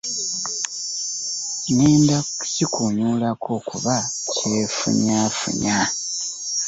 Ŋŋenda 1.73 2.17
kukikuunyuulako 2.35 3.51
kuba 3.69 3.95
kyefunyaafunya. 4.33 5.77